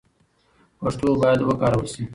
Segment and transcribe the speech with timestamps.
[0.79, 2.03] پښتو باید وکارول سي.